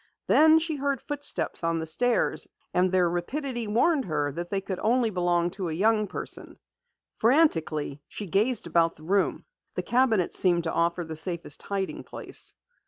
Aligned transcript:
Then 0.25 0.57
she 0.57 0.77
heard 0.77 0.99
footsteps 0.99 1.63
on 1.63 1.77
the 1.77 1.85
stairs, 1.85 2.47
and 2.73 2.91
their 2.91 3.07
rapidity 3.07 3.67
warned 3.67 4.05
her 4.05 4.31
that 4.31 4.49
they 4.49 4.59
could 4.59 4.77
belong 4.79 5.11
only 5.43 5.49
to 5.51 5.69
a 5.69 5.73
young 5.73 6.07
person. 6.07 6.57
Frantically, 7.17 8.01
she 8.07 8.25
gazed 8.25 8.65
about 8.65 8.95
the 8.95 9.03
room. 9.03 9.45
The 9.75 9.83
cabinet 9.83 10.33
seemed 10.33 10.63
to 10.63 10.73
offer 10.73 11.03
the 11.03 11.15
safest 11.15 11.61
hiding 11.61 12.03
place. 12.03 12.55